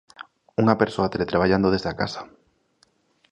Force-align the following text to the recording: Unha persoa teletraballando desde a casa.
Unha 0.61 0.79
persoa 0.81 1.11
teletraballando 1.13 1.71
desde 1.73 1.89
a 1.91 1.97
casa. 2.01 2.21